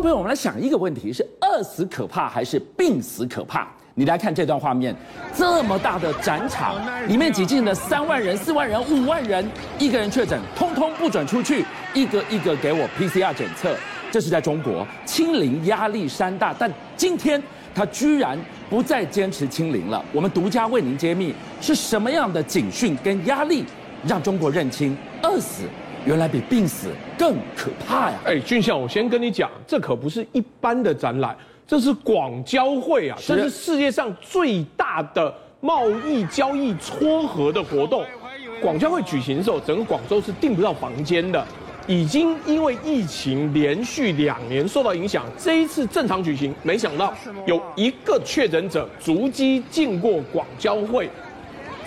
[0.00, 3.68] 众朋友，我们来想一个问题：是饿死可怕还是病死可怕？
[3.94, 4.96] 你来看这段画面，
[5.36, 6.76] 这么大的展场，
[7.06, 9.46] 里面挤进了三万人、四万人、五万人，
[9.78, 13.76] 一个人确诊，通通不准出去，一个一个给我 PCR 检测。
[14.10, 17.40] 这是在中国，清零压力山大，但今天
[17.74, 18.38] 他居然
[18.70, 20.02] 不再坚持清零了。
[20.14, 23.66] 我们独家为您揭秘，是什么样的警讯跟压力，
[24.06, 25.64] 让中国认清饿死
[26.04, 26.88] 原来比病死
[27.18, 28.18] 更可怕呀？
[28.24, 38.04] 哎，俊相，我先跟你讲，这可不是一般的展览，这是广交会啊，这是世界上最大的贸易交易撮合的活动。
[38.62, 41.44] 广交会举行的时候，整个广州是订不到房间的。
[41.86, 47.12] 已经因为疫情连续两年受到影响，这一次正常举行，没想到
[47.46, 51.10] 有一个确诊者足迹进过广交会，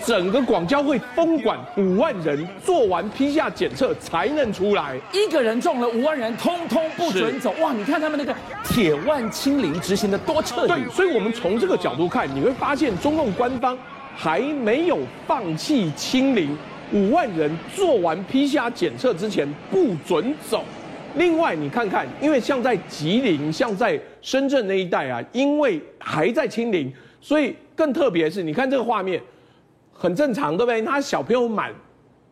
[0.06, 5.00] 整个广交会封管五万人，做完 PCR 检测才能出来。
[5.12, 7.54] 一个人中了，五万人通通不准走。
[7.60, 10.74] 哇，你看他们那个铁腕清零执行的多彻底。
[10.74, 13.76] 对，所以我们从这个角度看，你会发现中共官方
[14.14, 16.54] 还没有放弃清零。
[16.92, 20.62] 五万人做完 PCR 检测之前不准走。
[21.16, 29.20] 另外，你看看，因为像在吉林、像在深圳那一带啊，因为还在清零，所以更特别是，你看这个画面，
[29.94, 30.82] 很正常，对不对？
[30.82, 31.72] 他小朋友满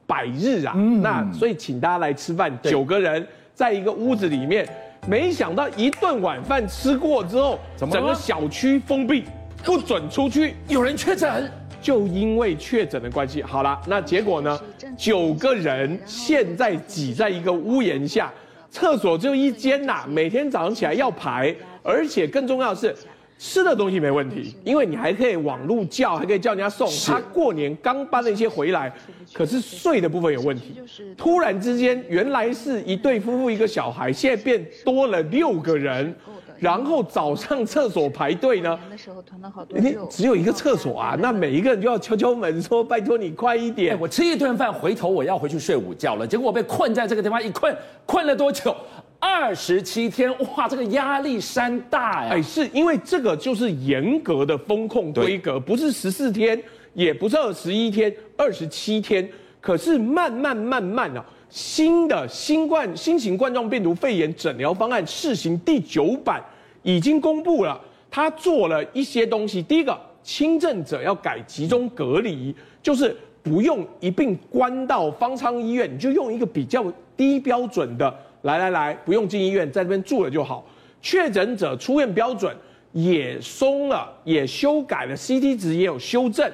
[0.06, 4.68] 百日啊，嗯、那所以请大家来吃饭，九个人在一个屋子里面，
[5.08, 9.24] 没想到一顿晚饭吃过之后，整个小区封闭，
[9.64, 11.50] 不准出去，有人确诊。
[11.80, 14.60] 就因为确诊的关系，好了，那结果呢？
[14.96, 18.32] 九个人现在挤在一个屋檐下，
[18.70, 21.52] 厕所只有一间呐，每天早上起来要排，
[21.82, 22.94] 而且更重要的是，
[23.42, 26.88] 吃的东西没问题，因为你还可以网路叫，还可以叫人家送。
[27.04, 28.94] 他过年刚搬了一些回来，
[29.32, 30.80] 可是睡的部分有问题。
[31.18, 36.14] 突然之间，原来是一对夫妇一个小孩，现在变多了六个人。
[36.60, 46.24] 然后早上厕所排队呢，那时候囤了好多肉，只有一个厕所啊，那每一个人就要敲敲门说：“拜托你快一点。”我吃一顿饭，回头我要回去睡午觉了。
[46.24, 47.76] 结果我被困在这个地方，一困
[48.06, 48.76] 困了多久？
[49.24, 52.30] 二十七天，哇，这个压力山大呀！
[52.32, 56.60] 哎，是因为这个就是严格的风控规格，不是十四天，
[56.92, 59.26] 也不是二十一天，二十七天。
[59.60, 61.24] 可是慢慢慢慢啊。
[61.48, 66.42] 新的新冠新型冠状病毒肺炎诊疗方案试行第九版
[66.82, 69.62] 已经公布了，他做了一些东西。
[69.62, 72.52] 第一个，轻症者要改集中隔离，
[72.82, 78.12] 就是不用一并关到方舱医院，你就用一个比较低标准的，
[78.42, 80.64] 来来来，不用进医院，在这边住了就好。
[81.00, 82.54] 确诊者出院标准
[82.92, 86.50] 也松了，也修改了，CT 值也有修正。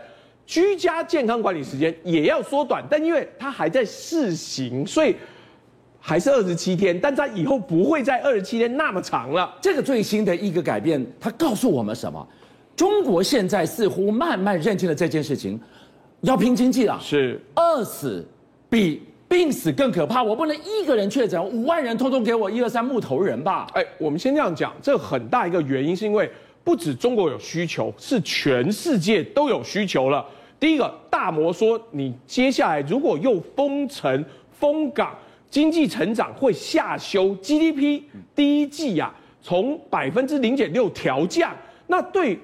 [0.47, 5.15] 居家健康管理时间也要缩短，但因为它还在试行，所以
[6.01, 6.99] 还是二十七天。
[6.99, 9.55] 但它以后不会在二十七天那么长了。
[9.61, 12.27] 这个最新的一个改变，它告诉我们什么？
[12.75, 15.61] 中国现在似乎慢慢认清了这件事情，
[16.21, 16.99] 要拼经济了。
[17.03, 18.27] 是，饿死
[18.71, 20.23] 比病死更可怕。
[20.23, 23.67] 我不能一个人确诊，五万人通通给我一二三木头人吧？
[23.75, 26.31] 哎，我们先这样讲，这很大一个原因是因为
[26.65, 30.25] 不止中国有需求，是全世界都有需求了。
[30.59, 34.25] 第一个大摩说，你接下来如果又封城
[34.59, 35.15] 封港，
[35.51, 38.03] 经济成长会下修，GDP
[38.35, 41.55] 第一季呀、啊、从百分之零点六调降，
[41.87, 42.39] 那对。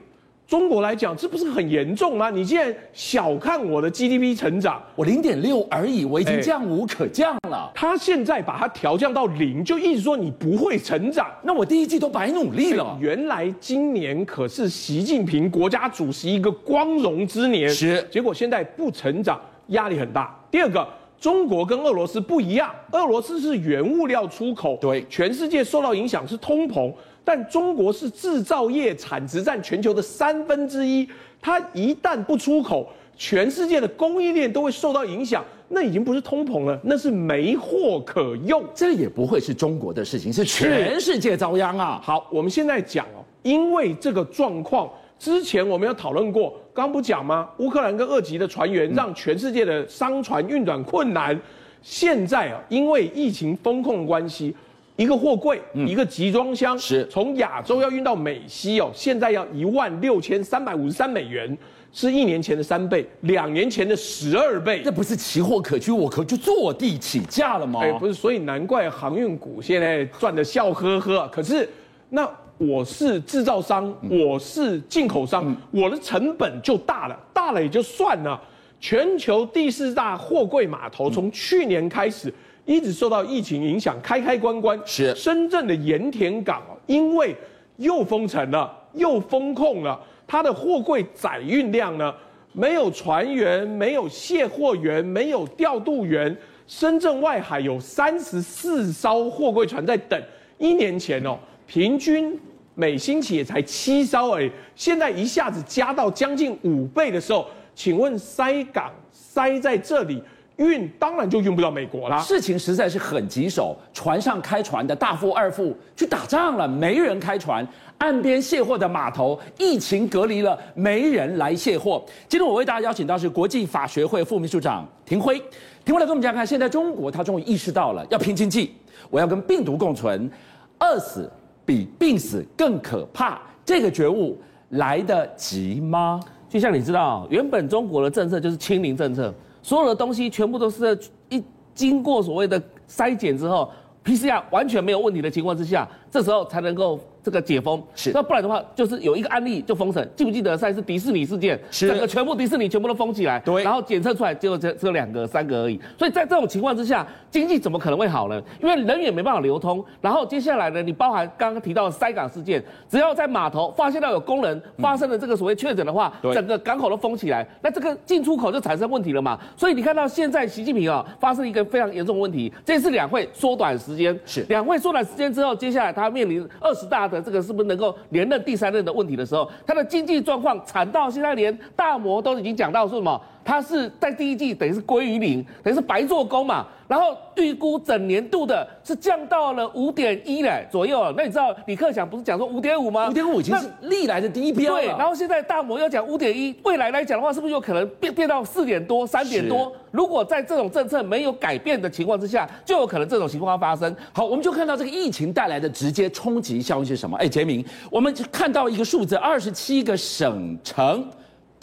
[0.47, 2.29] 中国来讲，这不是很严重吗？
[2.29, 7.73] 你竟然小看我的 GDP 成长，我零点六而已，我已经降无可降了。
[7.75, 11.29] 他现在把它调降到零，就意思说你不会成长。
[11.43, 12.97] 那我第一季都白努力了。
[13.01, 18.07] 原来今年可是习近平国家主席一个光荣之年，是。
[18.11, 20.39] 结果现在不成长，压力很大。
[20.51, 20.87] 第二个，
[21.19, 26.93] 中国跟俄罗斯不一样，俄罗斯是原物料出口，对，全世界受到影响是通膨。
[27.25, 31.09] 但中国是制造业产值占全球的三分之一，
[31.41, 32.87] 它一旦不出口，
[33.17, 35.43] 全世界的供应链都会受到影响。
[35.69, 38.63] 那已经不是通膨了，那是没货可用。
[38.75, 41.99] 这也不会是中国的事情，是全世界遭殃啊。
[42.05, 44.89] 好，我们现在讲哦，因为这个状况，
[45.19, 47.49] 之前我们有讨论过，刚不讲吗？
[47.57, 51.37] 乌克兰跟二级的船员让全世界的商船运转困难。
[51.81, 54.55] 现在啊，因为疫情封控的关系。
[54.97, 61.59] 一个货柜，嗯、一个集装箱，是从亚洲要运到美西哦，现在要一万六千三百五十三美元，
[61.93, 64.83] 是一年前的三倍，两年前的十二倍。
[64.85, 67.81] 这不是奇货可居，我可就坐地起价了吗？
[67.83, 71.29] 哎，不是，所以难怪航运股现在赚得笑呵呵。
[71.33, 71.69] 可是，
[72.11, 78.41] 那我是制造商，我是进口商，嗯、我的成本就大了，大了也就算了。
[78.79, 82.33] 全球第四大货柜码头从去年开始。
[82.65, 84.81] 一直受到疫情影响，开开关关。
[84.85, 87.35] 是深圳的盐田港因为
[87.77, 92.15] 又封城了，又封控了，它的货柜载运量呢，
[92.53, 96.35] 没有船员，没有卸货员，没有调度员。
[96.67, 100.19] 深圳外海有三十四艘货柜船在等，
[100.57, 102.39] 一年前哦，平均
[102.75, 110.23] 每星期也才七艘而已，现在一下子加到将近五倍的时候，请问塞港塞在这里？
[110.57, 112.19] 运当然就运不到美国啦。
[112.21, 117.67] 事情实在是很棘手，船上开船的大副、二副去打仗了，没人开船；
[117.99, 122.05] 岸边卸货的码头疫情隔离了，没人来卸货。
[122.29, 125.43] 今天我为大家邀请到是国际法学会副秘书长廷辉，
[125.85, 128.75] 廷辉来跟我们讲看，现在中国他终于意识到了要拼经济，
[129.11, 130.31] 我要跟病毒共存，
[130.79, 131.29] 饿死
[131.65, 134.41] 比病死更可怕，这个觉悟
[134.71, 136.21] 来得及吗？
[136.49, 139.35] 就像你知道，原本中国的政策就是清零政策。
[139.65, 140.97] 所有的东西全部都是
[141.31, 141.43] 一
[141.75, 143.73] 经过所谓的筛检之后
[144.05, 147.01] ，PCR 完全没有问题的情况之下，这时候才能够。
[147.25, 150.07] 这个解封是，那不然的话，就是有一个案例就封城。
[150.15, 155.81] 记不记得上一次迪士尼事件，是整个全部迪士尼全部都封起来，对，然后检测出来结果只只有两个、三个而已。
[155.99, 158.41] 所以在这种情况之下，经济怎么可能会好呢？
[158.61, 159.83] 因为人也没办法流通。
[160.03, 169.41] 然后接下来呢，你包含刚刚提到的塞港事件，只要在码头发现到有工人发生了这个所谓确诊的话，嗯、整个港口都封起来，那这个进出口就产生问题了嘛。
[169.57, 177.95] 所以你看到现在习近平啊，发生一个非常严重的问题，这次两会缩短时间，是两会缩短时间之后，接下来他面临二十大这个是不是能够。
[178.11, 183.21] 连任第三任的问题的时候，他的经济状况惨到现在连大摩都已经讲到说什么？
[183.45, 186.67] 他是在第一季等于是归于零，等于是白做工嘛。
[186.87, 191.11] 然后预估整年度的是降到了五点一嘞左右。
[191.17, 193.09] 那你知道李克强不是讲说五点五吗？
[193.09, 194.81] 五点五已经是历来的第一标了。
[194.83, 199.73] 对，然后现在大摩要讲五点一，未来来讲的话，是不是有可能变变到四点多、三点多？
[199.91, 203.97] 如果在这种政策没有改变的情况之下，就有可能这种情况发生。
[204.13, 207.17] 好，我们就看到这个疫情带来的直接冲击效应是什么？
[207.17, 211.09] 哎，杰明，我们看到一个数字，二十七个省城。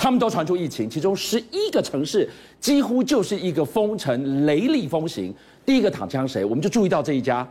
[0.02, 2.28] 他们都传出疫情，其中十一个城市
[2.60, 5.32] 几乎就是一个封城、雷厉风行。
[5.64, 6.44] 第一个躺枪谁？
[6.44, 7.48] 我们就注意到这一家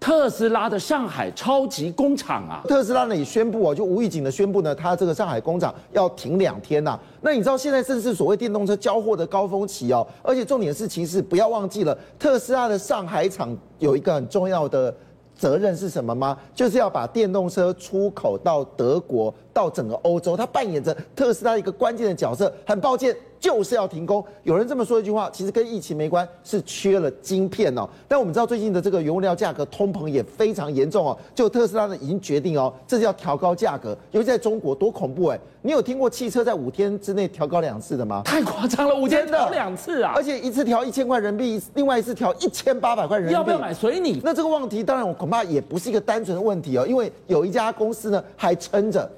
[0.00, 2.64] 特斯拉的上海超级工厂啊。
[2.66, 7.00] 特斯拉呢也宣布啊，就无预警的宣布呢，它这个上海工厂要停两天呐、啊。
[7.20, 14.94] 那你知道现在正是所谓电动车交货的高峰期哦，而且重点是，其实不要忘记了，特斯拉的上海厂有一个很重要的
[15.36, 16.38] 责任是什么吗？
[16.54, 19.34] 就是要把电动车出口到德国。
[19.52, 22.52] 到整个欧洲，它扮演着特斯拉一个关键的角色。
[22.66, 24.24] 很抱歉，就是要停工。
[24.42, 27.86] 有人这么说一句话，其实跟疫情没关，是缺了晶片哦。
[28.08, 31.14] 但我们知道最近的这个原物料价格通膨也非常严重哦。
[31.34, 35.38] 就特斯拉呢已经决定哦，这是要调高价格，尤其在中国多恐怖哎！
[35.60, 38.22] 你有听过汽车在五天之内调高两次的吗？
[38.24, 40.14] 太夸张了，五天调两次啊！
[40.16, 43.34] 而且一次调一千块人民币，另外一次调一千八百块人民币。
[43.34, 44.22] 要不要买随你？
[44.24, 49.10] 那这个问题当然我恐怕也不是一个单纯的问题哦，因为有一家公司呢还撑着。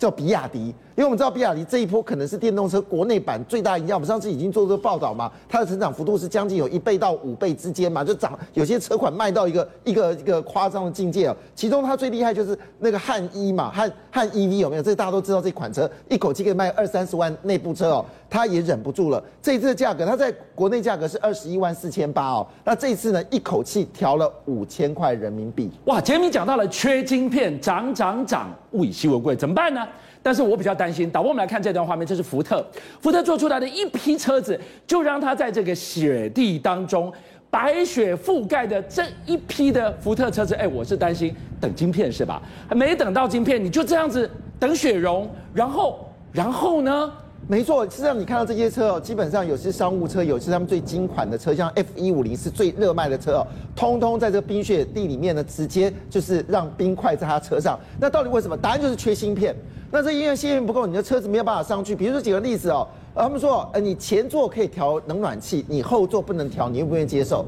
[0.00, 3.94] 叫比亚迪，因为我们知道比亚迪这一波可能是电动车国内版最大赢家。
[3.94, 11.36] 我们上次已经做这个报道嘛，它的成长幅度是将近有一倍到五倍之间嘛，就涨有些车款卖到一个一个一个夸张的境界哦。
[11.54, 14.82] 其中它最厉害就是那个汉 E 嘛，汉汉 EV 有没有？
[14.82, 19.22] 这大家都知道这款车一口气可以卖二三十万内部车哦，它也忍不住了。
[19.42, 25.70] 这一次的价格，它在国内价格是二十一万四千八哦，那这一次呢一口气调了五千块人民币。
[25.84, 29.86] 哇，杰米讲到了缺晶片，涨涨涨，物以稀为贵，怎么办呢？
[30.22, 32.64] 但是我比较担心，导播，我们来看这段画面，这是福特，
[33.00, 37.10] 福特做出来的一批车子，就让它在这个雪地当中，
[37.48, 42.42] 白雪覆盖的这一批的福特车子，哎，我是担心等晶片是吧？
[42.68, 47.12] 还没等到晶片，你就这样子等雪融，然后，然后呢？
[47.50, 57.76] 没错，实际上你看到这些车哦，基本上有些商务车，有些他们最新款的车，像 F 一五零是最热卖的车哦，通通在这个冰雪地里面呢，直接就是让冰块在它车上。
[57.98, 58.56] 那到底为什么？
[58.56, 59.52] 答案就是缺芯片。
[59.90, 61.96] 那这因为芯片不够，你的车子没有办法上去。
[61.96, 67.44] 比如说举个例子哦，他们说，呃，你前座可以调冷暖气，你后座不能调，你愿不愿意接受？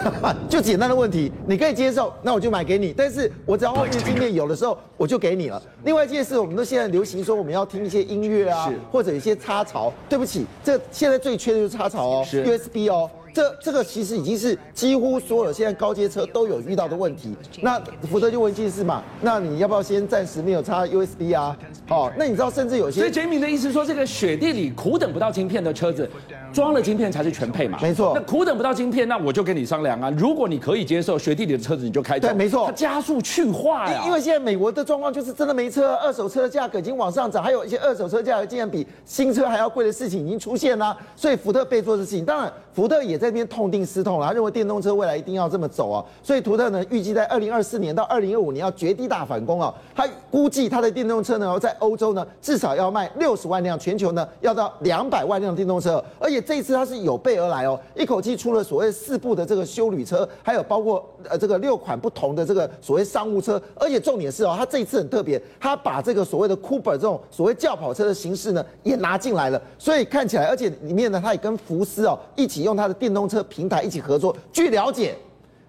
[0.48, 2.92] 就简单的问题，你可以接受，那我就买给你。
[2.96, 5.62] 但是我只要后面经验有的时候，我就给你了。
[5.84, 9.92] 另外一件事，我们都现在流行说我们要听一些音乐啊，或者一些插槽。
[10.08, 13.10] 对不起，这现在最缺的就是插槽哦，USB 哦。
[13.32, 17.34] 这这个其实已经是几乎所有现在高阶车都有遇到的问题。
[17.60, 21.56] 那福特就问一件事嘛，那你要不要先暂时没有插 USB 啊？
[21.86, 26.08] 好，那你知道甚至有些，所以杰米的意思说，这个雪地里苦等不到晶片的车子，
[26.52, 27.78] 装了晶片才是全配嘛。
[27.80, 30.10] 没错那苦等不到晶片，那我就跟你商量啊。
[30.16, 32.28] 如果你可以接受，雪地里的车子你就开走。
[32.28, 34.02] 对没错它加速去化呀。
[34.06, 74.34] 因为现在美国的状况就是真的没车，二手车的价格已经往上涨，还有一些二手车价格竟然比新车还要贵的事情已经出现了，所以福特被做的事情，当然福特也在那边痛定思痛了，他认为电动车未来一定要这么走啊，所以图特呢预计在二零二四年到二零二五年要绝地大反攻啊，他估计他的电动车呢在欧洲呢至少要卖六十万辆，全球呢要到两百万辆电动车，而且这一次他是有备而来哦，一口气出了所谓四部的这个休旅车，还有包括呃这个六款不同的这个所谓商务车，而且重点是哦，他这一次很特别，他把这个所谓的 Cooper 这种所谓轿跑车的形式呢也拿进来了，所以看起来，而且里面呢他也跟福斯哦一起用他的电电动车平台一起合作。
[74.50, 75.14] 据了解，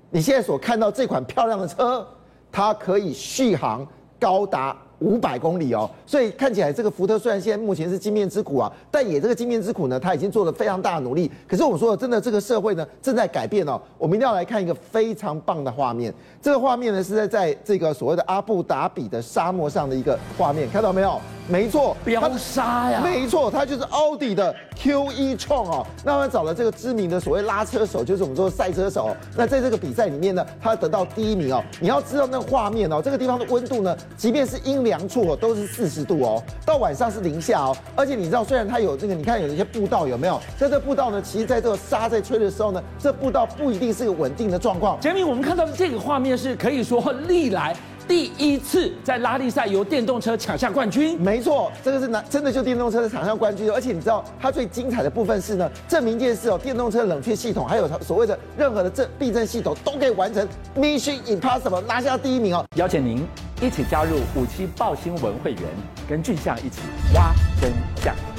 [0.10, 2.08] 你现在所看到这款漂亮的车，
[2.50, 3.86] 它可以续航
[4.18, 4.76] 高达。
[5.00, 11.30] 五百公里哦，所以看起来这个福特虽然现在目前是金面之苦啊，但也这个金面之苦呢，他已经做了非常大的努力。
[11.46, 13.82] 可是我们说，真的这个社会呢正在改变哦。
[13.98, 21.20] 我们一定要来看一个非常棒的画面，这个画面呢是在在这个所谓的阿布达比的沙漠上的一个画面，看到没有？
[21.50, 23.02] 没错，飙沙呀！
[23.04, 25.86] 没错，它就是奥迪的 Q-e-tron 哦。
[26.04, 29.16] 那他找了这个知名的所谓拉车手，就是我们说赛车手。
[29.36, 31.62] 那在这个比赛里面呢，他得到第一名哦。
[31.82, 36.42] 你要知道那个画面哦，这个地方的温度呢，即便是阴凉处哦，都是四十度哦。
[36.66, 37.76] 到晚上是零下哦。
[37.94, 40.40] 而且你知道，虽然它有这个，你看有一些步道有没有？
[40.58, 44.98] 在这步道呢，其实在这个沙在吹的时候呢，这步道不一定是个稳定的状况。
[45.02, 47.76] 杰米，我们看到的这个画面是可以说历来。
[48.08, 62.66] 第一次在拉力赛由电动车抢下冠军，没错，这个是拿真的就电动车的抢下冠军，而且你知道它最精彩的部分是呢，证明一件事哦，电动车冷却系统还有所谓的任何的震避震系统都可以完成 Mission Impossible 拿下第一名哦。
[62.76, 63.26] 邀请您
[63.62, 65.62] 一起加入五七爆新闻会员，
[66.10, 66.82] 跟俊相一起
[67.14, 67.72] 挖真
[68.04, 68.33] 相。